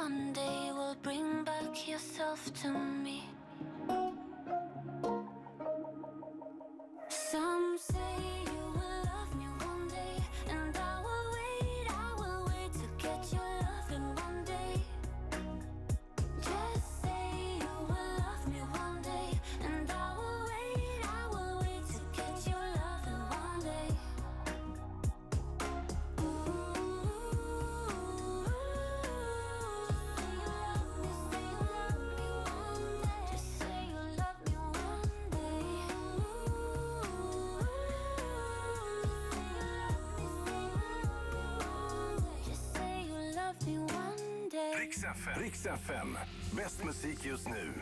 one 0.00 0.32
day 0.32 0.70
will 0.72 0.96
bring 1.02 1.44
back 1.44 1.86
yourself 1.86 2.50
to 2.54 2.70
me. 2.70 3.29
Riks 44.90 45.04
FM. 45.04 45.40
Riks 45.40 45.66
FM. 45.66 46.16
Bäst 46.56 46.84
musik 46.84 47.24
just 47.24 47.48
nu. 47.48 47.72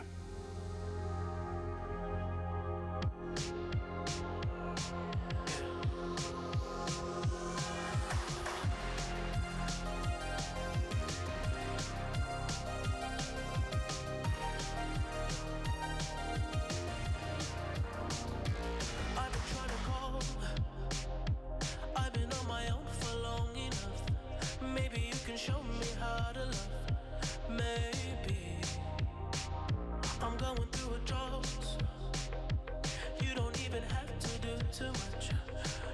I'm 30.20 30.36
going 30.36 30.68
through 30.72 30.94
a 30.94 30.98
drought. 31.06 31.46
You 33.20 33.34
don't 33.36 33.64
even 33.64 33.82
have 33.84 34.18
to 34.18 34.38
do 34.40 34.48
too 34.72 34.86
much. 34.86 35.30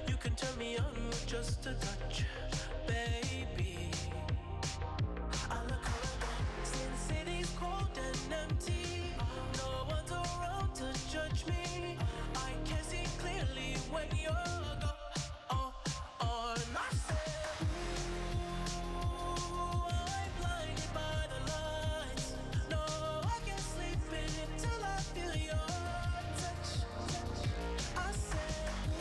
You 0.07 0.15
can 0.17 0.33
turn 0.35 0.57
me 0.57 0.77
on 0.77 0.93
with 1.07 1.25
just 1.27 1.65
a 1.67 1.73
touch, 1.73 2.23
baby. 2.87 3.91
I 5.49 5.61
look 5.63 5.85
around, 5.85 6.97
city's 7.07 7.49
cold 7.59 7.97
and 7.97 8.33
empty. 8.43 9.13
No 9.57 9.87
around 10.11 10.73
to 10.75 10.87
judge 11.11 11.45
me. 11.45 11.97
I 12.35 12.51
can 12.65 12.83
see 12.83 13.03
clearly 13.19 13.77
when 13.91 14.07
you're 14.21 14.64